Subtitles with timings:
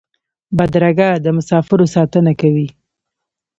[0.57, 2.67] بدرګه د مسافرو ساتنه کوي.